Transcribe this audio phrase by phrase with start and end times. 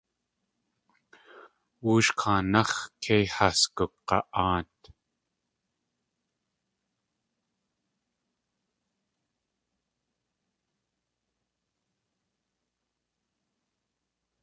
[1.83, 4.79] Woosh kaanáx̲ kei has gug̲a.áat.